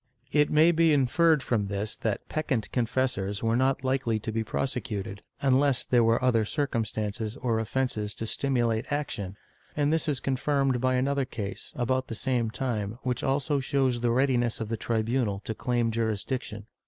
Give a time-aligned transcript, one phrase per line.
[0.25, 4.43] ^ It may be inferred from this that peccant confessors were not likely to be
[4.43, 9.37] prosecuted, unless there were other circumstances or offences to stimulate action,
[9.77, 14.09] and this is confirmed by another case, about the same time, which also shows the
[14.09, 16.65] readiness of the tribunal to claim jurisdiction.